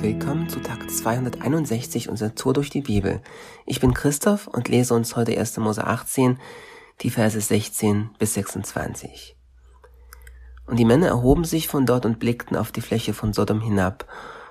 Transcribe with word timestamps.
Willkommen 0.00 0.48
zu 0.48 0.60
Tag 0.60 0.90
261 0.90 2.10
unserer 2.10 2.34
Tour 2.34 2.52
durch 2.52 2.68
die 2.68 2.82
Bibel. 2.82 3.22
Ich 3.64 3.80
bin 3.80 3.94
Christoph 3.94 4.46
und 4.46 4.68
lese 4.68 4.92
uns 4.94 5.16
heute 5.16 5.36
1. 5.36 5.56
Mose 5.56 5.84
18, 5.84 6.38
die 7.00 7.10
Verse 7.10 7.40
16 7.40 8.10
bis 8.18 8.34
26. 8.34 9.36
Und 10.66 10.78
die 10.78 10.84
Männer 10.84 11.08
erhoben 11.08 11.44
sich 11.44 11.66
von 11.66 11.86
dort 11.86 12.04
und 12.04 12.18
blickten 12.18 12.56
auf 12.56 12.72
die 12.72 12.82
Fläche 12.82 13.14
von 13.14 13.32
Sodom 13.32 13.60
hinab, 13.60 14.06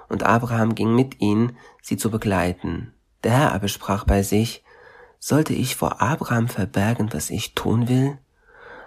und 0.09 0.23
Abraham 0.23 0.73
ging 0.73 0.95
mit 0.95 1.21
ihnen, 1.21 1.57
sie 1.81 1.97
zu 1.97 2.09
begleiten. 2.09 2.93
Der 3.23 3.31
Herr 3.31 3.53
aber 3.53 3.67
sprach 3.67 4.03
bei 4.03 4.23
sich, 4.23 4.63
sollte 5.19 5.53
ich 5.53 5.75
vor 5.75 6.01
Abraham 6.01 6.47
verbergen, 6.47 7.13
was 7.13 7.29
ich 7.29 7.53
tun 7.53 7.87
will? 7.87 8.17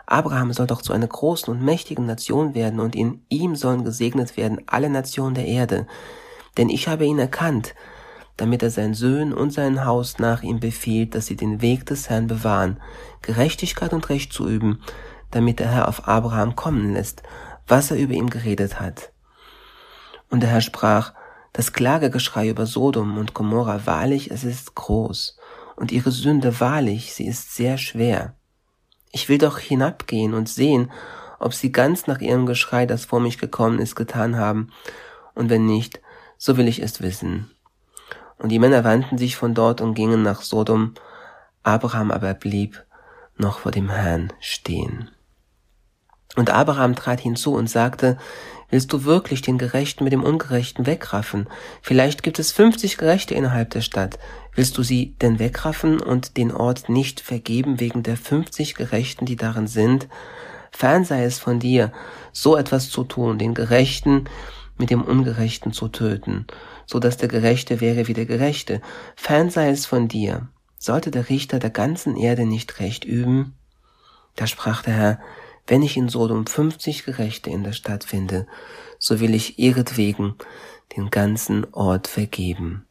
Abraham 0.06 0.52
soll 0.52 0.66
doch 0.66 0.82
zu 0.82 0.92
einer 0.92 1.06
großen 1.06 1.52
und 1.52 1.62
mächtigen 1.62 2.06
Nation 2.06 2.54
werden, 2.54 2.80
und 2.80 2.96
in 2.96 3.24
ihm 3.28 3.56
sollen 3.56 3.84
gesegnet 3.84 4.36
werden 4.36 4.62
alle 4.66 4.90
Nationen 4.90 5.34
der 5.34 5.46
Erde. 5.46 5.86
Denn 6.58 6.68
ich 6.68 6.88
habe 6.88 7.06
ihn 7.06 7.18
erkannt, 7.18 7.74
damit 8.36 8.62
er 8.62 8.70
seinen 8.70 8.94
Söhnen 8.94 9.32
und 9.32 9.52
sein 9.52 9.84
Haus 9.84 10.18
nach 10.18 10.42
ihm 10.42 10.60
befiehlt, 10.60 11.14
dass 11.14 11.26
sie 11.26 11.36
den 11.36 11.62
Weg 11.62 11.86
des 11.86 12.10
Herrn 12.10 12.26
bewahren, 12.26 12.80
Gerechtigkeit 13.22 13.92
und 13.92 14.08
Recht 14.10 14.32
zu 14.32 14.48
üben, 14.48 14.82
damit 15.30 15.60
der 15.60 15.70
Herr 15.70 15.88
auf 15.88 16.06
Abraham 16.06 16.56
kommen 16.56 16.92
lässt, 16.92 17.22
was 17.66 17.90
er 17.90 17.96
über 17.96 18.14
ihm 18.14 18.30
geredet 18.30 18.80
hat. 18.80 19.12
Und 20.30 20.42
der 20.42 20.50
Herr 20.50 20.60
sprach, 20.60 21.14
das 21.52 21.72
Klagegeschrei 21.72 22.48
über 22.48 22.66
Sodom 22.66 23.18
und 23.18 23.34
Gomorra, 23.34 23.86
wahrlich, 23.86 24.30
es 24.30 24.44
ist 24.44 24.74
groß, 24.74 25.38
und 25.76 25.90
ihre 25.92 26.10
Sünde, 26.10 26.60
wahrlich, 26.60 27.14
sie 27.14 27.26
ist 27.26 27.54
sehr 27.54 27.78
schwer. 27.78 28.34
Ich 29.10 29.28
will 29.28 29.38
doch 29.38 29.58
hinabgehen 29.58 30.34
und 30.34 30.48
sehen, 30.48 30.90
ob 31.40 31.54
sie 31.54 31.72
ganz 31.72 32.06
nach 32.06 32.20
ihrem 32.20 32.46
Geschrei, 32.46 32.86
das 32.86 33.04
vor 33.04 33.20
mich 33.20 33.38
gekommen 33.38 33.78
ist, 33.78 33.96
getan 33.96 34.36
haben, 34.36 34.70
und 35.34 35.50
wenn 35.50 35.66
nicht, 35.66 36.00
so 36.38 36.56
will 36.56 36.68
ich 36.68 36.80
es 36.80 37.02
wissen. 37.02 37.50
Und 38.38 38.48
die 38.48 38.58
Männer 38.58 38.84
wandten 38.84 39.18
sich 39.18 39.36
von 39.36 39.54
dort 39.54 39.82
und 39.82 39.94
gingen 39.94 40.22
nach 40.22 40.40
Sodom, 40.40 40.94
Abraham 41.62 42.10
aber 42.10 42.32
blieb 42.32 42.84
noch 43.36 43.58
vor 43.58 43.72
dem 43.72 43.90
Herrn 43.90 44.32
stehen. 44.40 45.10
Und 46.36 46.50
Abraham 46.50 46.94
trat 46.94 47.20
hinzu 47.20 47.54
und 47.54 47.68
sagte, 47.68 48.16
Willst 48.70 48.92
du 48.92 49.04
wirklich 49.04 49.40
den 49.40 49.56
Gerechten 49.56 50.04
mit 50.04 50.12
dem 50.12 50.22
Ungerechten 50.22 50.84
wegraffen? 50.84 51.48
Vielleicht 51.80 52.22
gibt 52.22 52.38
es 52.38 52.52
fünfzig 52.52 52.98
Gerechte 52.98 53.32
innerhalb 53.32 53.70
der 53.70 53.80
Stadt. 53.80 54.18
Willst 54.54 54.76
du 54.76 54.82
sie 54.82 55.14
denn 55.22 55.38
wegraffen 55.38 56.00
und 56.00 56.36
den 56.36 56.52
Ort 56.52 56.90
nicht 56.90 57.20
vergeben 57.20 57.80
wegen 57.80 58.02
der 58.02 58.18
fünfzig 58.18 58.74
Gerechten, 58.74 59.24
die 59.24 59.36
darin 59.36 59.68
sind? 59.68 60.06
Fern 60.70 61.04
sei 61.04 61.24
es 61.24 61.38
von 61.38 61.58
dir, 61.58 61.92
so 62.32 62.56
etwas 62.56 62.90
zu 62.90 63.04
tun, 63.04 63.38
den 63.38 63.54
Gerechten 63.54 64.24
mit 64.78 64.90
dem 64.90 65.02
Ungerechten 65.02 65.72
zu 65.72 65.88
töten, 65.88 66.46
so 66.86 66.98
dass 66.98 67.16
der 67.16 67.28
Gerechte 67.28 67.80
wäre 67.80 68.08
wie 68.08 68.14
der 68.14 68.26
Gerechte. 68.26 68.80
Fern 69.16 69.50
sei 69.50 69.70
es 69.70 69.86
von 69.86 70.08
dir. 70.08 70.48
Sollte 70.78 71.10
der 71.10 71.28
Richter 71.28 71.58
der 71.58 71.70
ganzen 71.70 72.16
Erde 72.16 72.46
nicht 72.46 72.78
Recht 72.78 73.04
üben? 73.04 73.56
Da 74.36 74.46
sprach 74.46 74.82
der 74.82 74.94
Herr, 74.94 75.20
wenn 75.66 75.82
ich 75.82 75.96
in 75.96 76.08
Sodom 76.08 76.46
fünfzig 76.46 77.04
Gerechte 77.04 77.50
in 77.50 77.64
der 77.64 77.72
Stadt 77.72 78.04
finde, 78.04 78.46
so 78.98 79.20
will 79.20 79.34
ich 79.34 79.58
ihretwegen 79.58 80.34
den 80.96 81.10
ganzen 81.10 81.66
Ort 81.74 82.06
vergeben. 82.06 82.86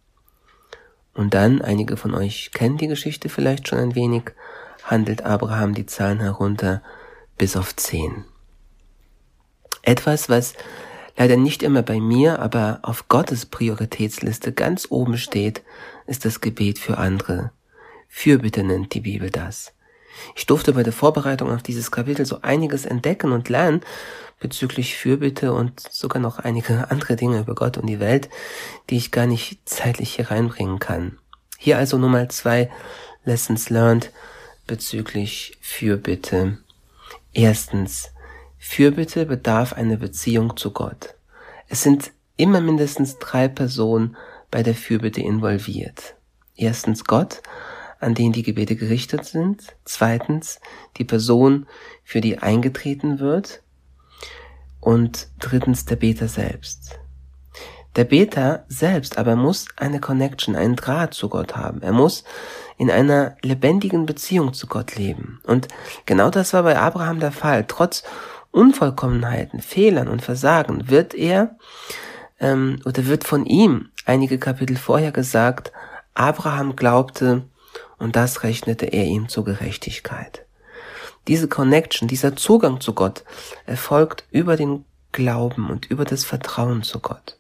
Und 1.14 1.34
dann, 1.34 1.62
einige 1.62 1.98
von 1.98 2.14
euch 2.14 2.52
kennen 2.52 2.78
die 2.78 2.88
Geschichte 2.88 3.30
vielleicht 3.30 3.68
schon 3.68 3.80
ein 3.80 3.96
wenig, 3.96 4.24
handelt 4.84 5.24
Abraham 5.24 5.74
die 5.74 5.86
Zahlen 5.86 6.20
herunter 6.20 6.84
bis 7.38 7.56
auf 7.56 7.76
zehn. 7.76 8.26
Etwas, 9.82 10.30
was 10.30 10.54
leider 11.18 11.36
nicht 11.36 11.64
immer 11.64 11.82
bei 11.82 12.00
mir, 12.00 12.40
aber 12.40 12.80
auf 12.84 13.08
Gottes 13.10 13.46
Prioritätsliste 13.46 14.54
ganz 14.54 14.88
oben 14.90 15.18
steht, 15.18 15.64
ist 16.06 16.24
das 16.24 16.42
Gebet 16.42 16.80
für 16.80 16.98
andere. 16.98 17.52
Fürbitte 18.08 18.64
nennt 18.64 18.94
die 18.94 19.02
Bibel 19.02 19.30
das. 19.30 19.74
Ich 20.36 20.46
durfte 20.46 20.74
bei 20.74 20.84
der 20.84 20.94
Vorbereitung 20.94 21.52
auf 21.52 21.62
dieses 21.62 21.92
Kapitel 21.92 22.26
so 22.26 22.42
einiges 22.42 22.86
entdecken 22.86 23.32
und 23.32 23.50
lernen 23.50 23.82
bezüglich 24.40 24.96
Fürbitte 24.96 25.54
und 25.54 25.80
sogar 25.80 26.22
noch 26.22 26.40
einige 26.40 26.90
andere 26.92 27.16
Dinge 27.16 27.40
über 27.40 27.56
Gott 27.56 27.78
und 27.78 27.88
die 27.88 28.00
Welt, 28.00 28.30
die 28.90 28.98
ich 28.98 29.12
gar 29.12 29.26
nicht 29.26 29.68
zeitlich 29.68 30.16
hier 30.16 30.32
reinbringen 30.32 30.80
kann. 30.80 31.18
Hier 31.58 31.78
also 31.78 31.98
nur 31.98 32.10
mal 32.10 32.30
zwei 32.30 32.70
Lessons 33.26 33.70
learned 33.70 34.12
bezüglich 34.68 35.58
Fürbitte. 35.62 36.60
Erstens, 37.34 38.12
Fürbitte 38.58 39.26
bedarf 39.26 39.74
einer 39.74 39.98
Beziehung 39.98 40.58
zu 40.58 40.72
Gott. 40.72 41.16
Es 41.68 41.84
sind 41.84 42.12
immer 42.38 42.62
mindestens 42.62 43.20
drei 43.20 43.48
Personen 43.48 44.16
bei 44.52 44.64
der 44.64 44.76
Fürbitte 44.76 45.22
involviert. 45.22 46.16
Erstens 46.56 47.04
Gott, 47.04 47.42
an 48.00 48.14
den 48.14 48.32
die 48.32 48.44
Gebete 48.44 48.76
gerichtet 48.76 49.26
sind. 49.26 49.76
Zweitens 49.86 50.60
die 50.98 51.04
Person, 51.04 51.68
für 52.04 52.22
die 52.22 52.40
eingetreten 52.40 53.20
wird. 53.20 53.64
Und 54.80 55.28
drittens 55.40 55.86
der 55.86 55.98
Beter 55.98 56.28
selbst. 56.28 57.00
Der 57.96 58.04
Beter 58.04 58.64
selbst 58.68 59.18
aber 59.18 59.36
muss 59.36 59.66
eine 59.76 60.00
Connection, 60.00 60.56
einen 60.56 60.76
Draht 60.76 61.16
zu 61.16 61.30
Gott 61.30 61.56
haben. 61.56 61.82
Er 61.82 61.94
muss 61.94 62.24
in 62.78 62.92
einer 62.92 63.36
lebendigen 63.42 64.06
Beziehung 64.06 64.54
zu 64.54 64.68
Gott 64.68 64.96
leben. 64.96 65.42
Und 65.44 65.68
genau 66.06 66.30
das 66.30 66.54
war 66.54 66.62
bei 66.62 66.78
Abraham 66.78 67.20
der 67.20 67.32
Fall. 67.32 67.66
Trotz 67.68 68.04
Unvollkommenheiten, 68.58 69.62
Fehlern 69.62 70.08
und 70.08 70.24
Versagen 70.24 70.90
wird 70.90 71.14
er 71.14 71.56
ähm, 72.40 72.80
oder 72.86 73.06
wird 73.06 73.24
von 73.24 73.46
ihm 73.46 73.90
einige 74.06 74.40
Kapitel 74.40 74.78
vorher 74.78 75.12
gesagt, 75.12 75.72
Abraham 76.16 76.76
glaubte 76.76 77.44
und 78.00 78.16
das 78.16 78.42
rechnete 78.42 78.88
er 78.88 79.06
ihm 79.06 79.30
zur 79.30 79.46
Gerechtigkeit. 79.46 80.44
Diese 81.28 81.48
Connection, 81.48 82.08
dieser 82.08 82.36
Zugang 82.36 82.82
zu 82.82 82.94
Gott 82.94 83.24
erfolgt 83.68 84.26
über 84.32 84.56
den 84.58 84.86
Glauben 85.12 85.70
und 85.70 85.86
über 85.86 86.04
das 86.04 86.26
Vertrauen 86.26 86.82
zu 86.82 87.00
Gott. 87.00 87.38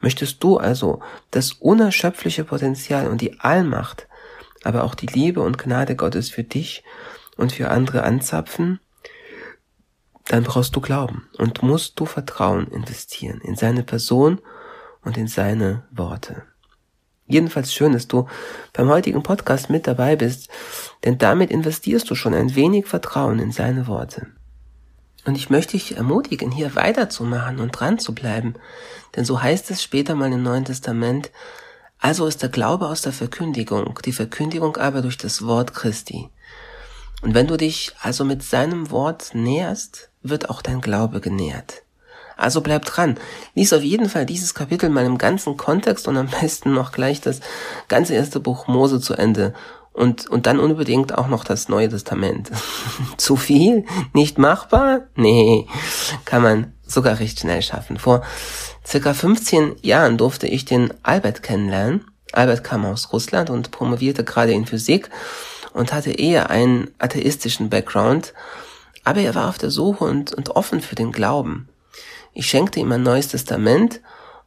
Möchtest 0.00 0.42
du 0.42 0.56
also 0.56 1.00
das 1.30 1.52
unerschöpfliche 1.52 2.42
Potenzial 2.42 3.06
und 3.06 3.20
die 3.20 3.38
Allmacht, 3.38 4.08
aber 4.64 4.82
auch 4.82 4.96
die 4.96 5.06
Liebe 5.06 5.42
und 5.42 5.58
Gnade 5.58 5.94
Gottes 5.94 6.28
für 6.28 6.42
dich 6.42 6.82
und 7.36 7.52
für 7.52 7.70
andere 7.70 8.02
anzapfen, 8.02 8.80
dann 10.30 10.44
brauchst 10.44 10.76
du 10.76 10.80
Glauben 10.80 11.28
und 11.38 11.64
musst 11.64 11.98
du 11.98 12.06
Vertrauen 12.06 12.68
investieren 12.68 13.40
in 13.40 13.56
seine 13.56 13.82
Person 13.82 14.40
und 15.02 15.16
in 15.16 15.26
seine 15.26 15.82
Worte. 15.90 16.44
Jedenfalls 17.26 17.74
schön, 17.74 17.94
dass 17.94 18.06
du 18.06 18.28
beim 18.72 18.88
heutigen 18.88 19.24
Podcast 19.24 19.70
mit 19.70 19.88
dabei 19.88 20.14
bist, 20.14 20.48
denn 21.04 21.18
damit 21.18 21.50
investierst 21.50 22.08
du 22.08 22.14
schon 22.14 22.34
ein 22.34 22.54
wenig 22.54 22.86
Vertrauen 22.86 23.40
in 23.40 23.50
seine 23.50 23.88
Worte. 23.88 24.28
Und 25.24 25.36
ich 25.36 25.50
möchte 25.50 25.72
dich 25.72 25.96
ermutigen, 25.96 26.52
hier 26.52 26.76
weiterzumachen 26.76 27.58
und 27.58 27.72
dran 27.72 27.98
zu 27.98 28.14
bleiben, 28.14 28.54
denn 29.16 29.24
so 29.24 29.42
heißt 29.42 29.68
es 29.72 29.82
später 29.82 30.14
mal 30.14 30.32
im 30.32 30.44
Neuen 30.44 30.64
Testament, 30.64 31.32
also 31.98 32.28
ist 32.28 32.40
der 32.40 32.50
Glaube 32.50 32.86
aus 32.86 33.02
der 33.02 33.12
Verkündigung, 33.12 33.98
die 34.04 34.12
Verkündigung 34.12 34.76
aber 34.76 35.02
durch 35.02 35.18
das 35.18 35.44
Wort 35.44 35.74
Christi. 35.74 36.30
Und 37.22 37.34
wenn 37.34 37.46
du 37.46 37.56
dich 37.56 37.92
also 38.00 38.24
mit 38.24 38.42
seinem 38.42 38.90
Wort 38.90 39.30
näherst, 39.34 40.10
wird 40.22 40.50
auch 40.50 40.62
dein 40.62 40.80
Glaube 40.80 41.20
genährt. 41.20 41.82
Also 42.36 42.62
bleib 42.62 42.86
dran. 42.86 43.18
Lies 43.54 43.72
auf 43.74 43.82
jeden 43.82 44.08
Fall 44.08 44.24
dieses 44.24 44.54
Kapitel 44.54 44.88
mal 44.88 45.04
im 45.04 45.18
ganzen 45.18 45.58
Kontext 45.58 46.08
und 46.08 46.16
am 46.16 46.28
besten 46.40 46.72
noch 46.72 46.92
gleich 46.92 47.20
das 47.20 47.40
ganze 47.88 48.14
erste 48.14 48.40
Buch 48.40 48.66
Mose 48.66 49.00
zu 49.00 49.14
Ende. 49.14 49.52
Und, 49.92 50.28
und 50.30 50.46
dann 50.46 50.58
unbedingt 50.58 51.18
auch 51.18 51.26
noch 51.26 51.44
das 51.44 51.68
Neue 51.68 51.88
Testament. 51.88 52.50
Zu 53.16 53.36
viel? 53.36 53.84
Nicht 54.14 54.38
machbar? 54.38 55.00
Nee, 55.16 55.66
kann 56.24 56.42
man 56.42 56.72
sogar 56.86 57.18
recht 57.18 57.40
schnell 57.40 57.60
schaffen. 57.60 57.98
Vor 57.98 58.22
circa 58.86 59.12
15 59.12 59.76
Jahren 59.82 60.16
durfte 60.16 60.46
ich 60.46 60.64
den 60.64 60.94
Albert 61.02 61.42
kennenlernen. 61.42 62.06
Albert 62.32 62.64
kam 62.64 62.86
aus 62.86 63.12
Russland 63.12 63.50
und 63.50 63.72
promovierte 63.72 64.24
gerade 64.24 64.52
in 64.52 64.64
Physik 64.64 65.10
und 65.72 65.92
hatte 65.92 66.12
eher 66.12 66.50
einen 66.50 66.90
atheistischen 66.98 67.70
Background, 67.70 68.34
aber 69.04 69.20
er 69.20 69.34
war 69.34 69.48
auf 69.48 69.58
der 69.58 69.70
Suche 69.70 70.04
und, 70.04 70.32
und 70.32 70.50
offen 70.50 70.80
für 70.80 70.94
den 70.94 71.12
Glauben. 71.12 71.68
Ich 72.32 72.48
schenkte 72.48 72.80
ihm 72.80 72.92
ein 72.92 73.02
neues 73.02 73.28
Testament 73.28 74.00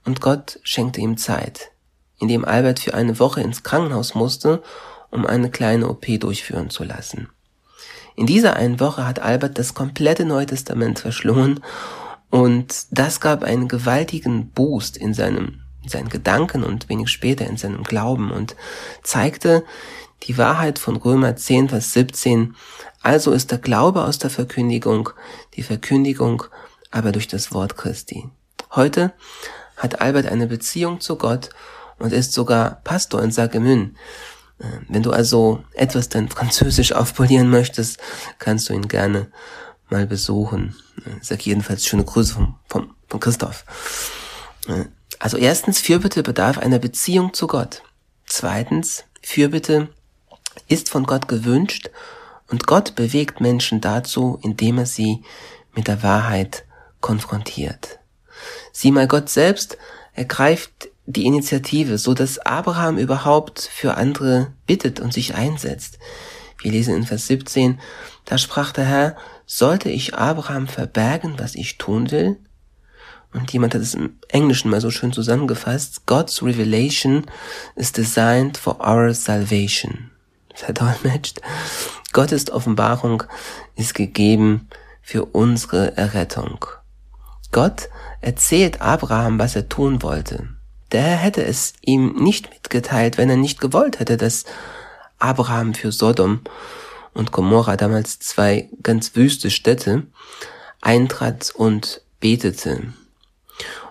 und 0.05 0.21
Gott 0.21 0.59
schenkte 0.63 1.01
ihm 1.01 1.17
Zeit, 1.17 1.71
indem 2.19 2.45
Albert 2.45 2.79
für 2.79 2.93
eine 2.93 3.19
Woche 3.19 3.41
ins 3.41 3.63
Krankenhaus 3.63 4.15
musste, 4.15 4.61
um 5.11 5.25
eine 5.25 5.49
kleine 5.49 5.89
OP 5.89 6.05
durchführen 6.19 6.69
zu 6.69 6.83
lassen. 6.83 7.29
In 8.15 8.27
dieser 8.27 8.55
einen 8.55 8.79
Woche 8.79 9.07
hat 9.07 9.19
Albert 9.19 9.57
das 9.57 9.73
komplette 9.73 10.25
Neue 10.25 10.45
Testament 10.45 10.99
verschlungen 10.99 11.61
und 12.29 12.85
das 12.91 13.19
gab 13.19 13.43
einen 13.43 13.67
gewaltigen 13.67 14.49
Boost 14.49 14.97
in 14.97 15.13
seinem 15.13 15.59
in 15.83 15.89
seinen 15.89 16.09
Gedanken 16.09 16.63
und 16.63 16.87
wenig 16.87 17.09
später 17.09 17.45
in 17.45 17.57
seinem 17.57 17.83
Glauben 17.83 18.31
und 18.31 18.55
zeigte 19.03 19.65
die 20.23 20.37
Wahrheit 20.37 20.79
von 20.79 20.95
Römer 20.95 21.35
10, 21.35 21.69
Vers 21.69 21.93
17. 21.93 22.55
Also 23.01 23.31
ist 23.31 23.51
der 23.51 23.57
Glaube 23.57 24.03
aus 24.03 24.17
der 24.17 24.29
Verkündigung, 24.29 25.09
die 25.55 25.63
Verkündigung 25.63 26.43
aber 26.91 27.11
durch 27.11 27.27
das 27.27 27.53
Wort 27.53 27.75
Christi. 27.75 28.29
Heute 28.71 29.13
hat 29.77 30.01
Albert 30.01 30.27
eine 30.27 30.47
Beziehung 30.47 31.01
zu 31.01 31.17
Gott 31.17 31.49
und 31.99 32.13
ist 32.13 32.33
sogar 32.33 32.81
Pastor 32.83 33.21
in 33.21 33.31
Sagemün. 33.31 33.97
Äh, 34.59 34.65
wenn 34.87 35.03
du 35.03 35.11
also 35.11 35.63
etwas 35.73 36.09
dein 36.09 36.29
Französisch 36.29 36.93
aufpolieren 36.93 37.49
möchtest, 37.49 37.99
kannst 38.39 38.69
du 38.69 38.73
ihn 38.73 38.87
gerne 38.87 39.31
mal 39.89 40.05
besuchen. 40.05 40.75
Ich 40.97 41.07
äh, 41.07 41.09
sag 41.21 41.45
jedenfalls 41.45 41.85
schöne 41.85 42.05
Grüße 42.05 42.33
von, 42.33 42.55
von, 42.67 42.93
von 43.07 43.19
Christoph. 43.19 43.65
Äh, 44.67 44.85
also 45.19 45.37
erstens, 45.37 45.79
Fürbitte 45.79 46.23
bedarf 46.23 46.57
einer 46.57 46.79
Beziehung 46.79 47.33
zu 47.33 47.47
Gott. 47.47 47.81
Zweitens, 48.25 49.05
Fürbitte 49.21 49.89
ist 50.67 50.89
von 50.89 51.05
Gott 51.05 51.27
gewünscht 51.27 51.89
und 52.49 52.67
Gott 52.67 52.95
bewegt 52.95 53.41
Menschen 53.41 53.81
dazu, 53.81 54.39
indem 54.41 54.77
er 54.77 54.85
sie 54.85 55.23
mit 55.75 55.87
der 55.87 56.03
Wahrheit 56.03 56.65
konfrontiert. 57.01 57.99
Sieh 58.71 58.91
mal, 58.91 59.07
Gott 59.07 59.29
selbst 59.29 59.77
ergreift 60.13 60.89
die 61.05 61.25
Initiative, 61.25 61.97
so 61.97 62.13
dass 62.13 62.39
Abraham 62.39 62.97
überhaupt 62.97 63.69
für 63.73 63.97
andere 63.97 64.53
bittet 64.67 64.99
und 64.99 65.13
sich 65.13 65.35
einsetzt. 65.35 65.99
Wir 66.61 66.71
lesen 66.71 66.95
in 66.95 67.03
Vers 67.03 67.27
17, 67.27 67.79
da 68.25 68.37
sprach 68.37 68.71
der 68.71 68.85
Herr, 68.85 69.17
sollte 69.45 69.89
ich 69.89 70.15
Abraham 70.15 70.67
verbergen, 70.67 71.35
was 71.37 71.55
ich 71.55 71.77
tun 71.77 72.11
will? 72.11 72.37
Und 73.33 73.51
jemand 73.51 73.73
hat 73.73 73.81
es 73.81 73.95
im 73.95 74.17
Englischen 74.29 74.69
mal 74.69 74.79
so 74.79 74.91
schön 74.91 75.11
zusammengefasst, 75.11 76.05
God's 76.05 76.41
revelation 76.41 77.25
is 77.75 77.91
designed 77.91 78.57
for 78.57 78.79
our 78.79 79.13
salvation. 79.13 80.12
Verdolmetscht. 80.53 81.41
Gottes 82.13 82.51
Offenbarung 82.51 83.23
ist 83.75 83.95
gegeben 83.95 84.69
für 85.01 85.25
unsere 85.25 85.97
Errettung. 85.97 86.65
Gott 87.51 87.89
erzählt 88.21 88.81
Abraham, 88.81 89.37
was 89.37 89.55
er 89.55 89.69
tun 89.69 90.01
wollte. 90.01 90.49
Der 90.91 91.01
Herr 91.01 91.17
hätte 91.17 91.43
es 91.43 91.73
ihm 91.81 92.15
nicht 92.15 92.49
mitgeteilt, 92.49 93.17
wenn 93.17 93.29
er 93.29 93.37
nicht 93.37 93.59
gewollt 93.59 93.99
hätte, 93.99 94.17
dass 94.17 94.45
Abraham 95.19 95.73
für 95.73 95.91
Sodom 95.91 96.41
und 97.13 97.31
Gomorra, 97.31 97.77
damals 97.77 98.19
zwei 98.19 98.69
ganz 98.81 99.15
wüste 99.15 99.51
Städte, 99.51 100.07
eintrat 100.81 101.51
und 101.55 102.01
betete. 102.19 102.93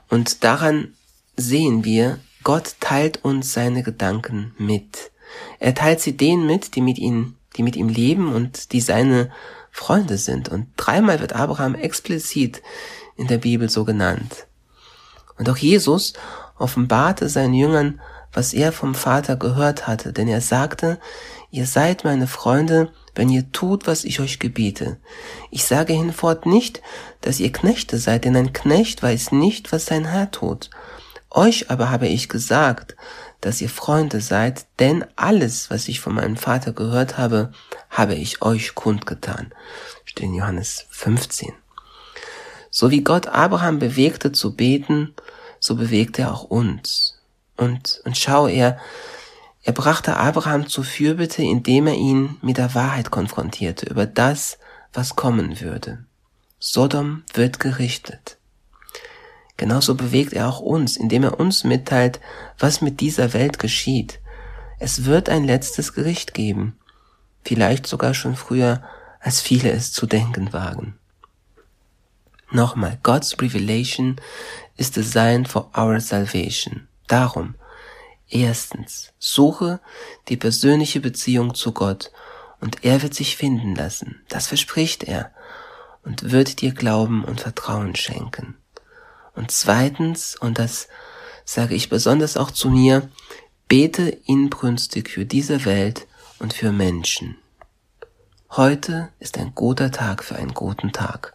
Und 0.09 0.44
daran 0.44 0.94
sehen 1.37 1.85
wir, 1.85 2.19
Gott 2.43 2.75
teilt 2.81 3.25
uns 3.25 3.53
seine 3.53 3.82
Gedanken 3.82 4.55
mit. 4.59 5.12
Er 5.58 5.75
teilt 5.75 6.00
sie 6.00 6.17
denen 6.17 6.46
mit, 6.46 6.75
die 6.75 6.81
mit 6.81 6.99
ihm, 6.99 7.37
die 7.56 7.62
mit 7.62 7.76
ihm 7.76 7.88
leben 7.88 8.32
und 8.32 8.73
die 8.73 8.81
seine 8.81 9.31
Freunde 9.70 10.19
sind. 10.19 10.49
Und 10.49 10.69
dreimal 10.76 11.20
wird 11.20 11.34
Abraham 11.34 11.75
explizit 11.75 12.62
in 13.17 13.26
der 13.26 13.38
Bibel 13.38 13.69
so 13.69 13.84
genannt. 13.84 14.46
Und 15.38 15.49
auch 15.49 15.56
Jesus 15.56 16.12
offenbarte 16.58 17.29
seinen 17.29 17.55
Jüngern, 17.55 18.00
was 18.32 18.55
er 18.55 18.73
vom 18.73 18.94
Vater 18.94 19.37
gehört 19.37 19.87
hatte, 19.87 20.12
denn 20.12 20.29
er 20.29 20.40
sagte, 20.40 20.99
ihr 21.50 21.67
seid 21.67 22.05
meine 22.05 22.26
Freunde, 22.26 22.90
wenn 23.14 23.28
ihr 23.28 23.52
tut, 23.52 23.87
was 23.87 24.05
ich 24.05 24.20
euch 24.20 24.38
gebiete. 24.38 24.99
Ich 25.50 25.64
sage 25.64 25.93
hinfort 25.93 26.46
nicht, 26.46 26.81
dass 27.20 27.40
ihr 27.40 27.52
Knechte 27.52 27.99
seid, 27.99 28.25
denn 28.25 28.37
ein 28.37 28.52
Knecht 28.52 29.02
weiß 29.02 29.32
nicht, 29.32 29.73
was 29.73 29.87
sein 29.87 30.06
Herr 30.06 30.31
tut. 30.31 30.70
Euch 31.34 31.70
aber 31.70 31.90
habe 31.90 32.08
ich 32.08 32.29
gesagt, 32.29 32.94
dass 33.40 33.62
ihr 33.62 33.70
Freunde 33.70 34.20
seid, 34.20 34.67
denn 34.79 35.05
alles, 35.17 35.70
was 35.70 35.88
ich 35.88 35.99
von 35.99 36.14
meinem 36.14 36.37
Vater 36.37 36.73
gehört 36.73 37.17
habe, 37.17 37.52
habe 37.88 38.14
ich 38.14 38.43
euch 38.43 38.75
kundgetan. 38.75 39.50
Steht 40.05 40.26
in 40.26 40.34
Johannes 40.34 40.84
15. 40.90 41.55
So 42.70 42.90
wie 42.90 43.02
Gott 43.02 43.29
Abraham 43.29 43.79
bewegte 43.79 44.32
zu 44.32 44.55
beten, 44.55 45.14
so 45.58 45.75
bewegt 45.75 46.19
er 46.19 46.34
auch 46.34 46.44
uns. 46.44 47.19
Und, 47.56 48.02
und 48.05 48.19
schau, 48.19 48.46
er, 48.46 48.78
er 49.62 49.73
brachte 49.73 50.19
Abraham 50.19 50.69
zur 50.69 50.85
Fürbitte, 50.85 51.43
indem 51.43 51.87
er 51.87 51.94
ihn 51.94 52.37
mit 52.43 52.58
der 52.58 52.75
Wahrheit 52.75 53.11
konfrontierte 53.11 53.87
über 53.87 54.05
das, 54.05 54.58
was 54.93 55.17
kommen 55.17 55.62
würde. 55.62 56.05
Sodom 56.58 57.25
wird 57.32 57.58
gerichtet. 57.58 58.37
Genauso 59.56 59.94
bewegt 59.94 60.32
er 60.32 60.49
auch 60.49 60.60
uns, 60.60 60.96
indem 60.96 61.25
er 61.25 61.38
uns 61.38 61.64
mitteilt, 61.64 62.20
was 62.58 62.81
mit 62.81 63.00
dieser 63.00 63.32
Welt 63.32 63.58
geschieht. 63.58 64.20
Es 64.78 65.04
wird 65.04 65.28
ein 65.28 65.44
letztes 65.44 65.94
Gericht 65.94 66.34
geben, 66.34 66.76
vielleicht 67.44 67.87
sogar 67.87 68.14
schon 68.14 68.34
früher, 68.34 68.82
als 69.20 69.40
viele 69.40 69.70
es 69.70 69.93
zu 69.93 70.06
denken 70.06 70.52
wagen. 70.52 70.99
Nochmal, 72.50 72.99
God's 73.02 73.37
revelation 73.40 74.16
is 74.76 74.90
designed 74.90 75.49
for 75.49 75.70
our 75.76 76.00
salvation. 76.00 76.88
Darum, 77.06 77.54
erstens, 78.28 79.12
suche 79.19 79.81
die 80.28 80.37
persönliche 80.37 81.00
Beziehung 81.00 81.54
zu 81.54 81.72
Gott 81.72 82.10
und 82.60 82.84
er 82.84 83.02
wird 83.02 83.14
sich 83.14 83.37
finden 83.37 83.75
lassen. 83.75 84.20
Das 84.28 84.49
verspricht 84.49 85.04
er 85.04 85.31
und 86.04 86.31
wird 86.31 86.60
dir 86.60 86.72
Glauben 86.72 87.25
und 87.25 87.40
Vertrauen 87.40 87.94
schenken. 87.94 88.56
Und 89.34 89.50
zweitens, 89.50 90.37
und 90.37 90.58
das 90.58 90.88
sage 91.44 91.75
ich 91.75 91.88
besonders 91.88 92.37
auch 92.37 92.50
zu 92.50 92.70
mir, 92.70 93.11
bete 93.69 94.08
inbrünstig 94.26 95.08
für 95.08 95.25
diese 95.25 95.64
Welt 95.64 96.06
und 96.38 96.52
für 96.52 96.73
Menschen. 96.73 97.37
Heute 98.50 99.08
ist 99.19 99.38
ein 99.38 99.55
guter 99.55 99.90
Tag 99.90 100.23
für 100.23 100.37
einen 100.37 100.52
guten 100.52 100.93
Tag. 100.93 101.32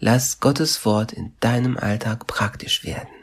Lass 0.00 0.40
Gottes 0.40 0.84
Wort 0.84 1.12
in 1.12 1.32
deinem 1.40 1.76
Alltag 1.76 2.26
praktisch 2.26 2.84
werden. 2.84 3.17